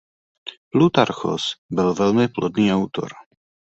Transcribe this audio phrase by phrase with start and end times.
[0.71, 1.41] Plútarchos
[1.71, 3.09] byl velmi plodný autor.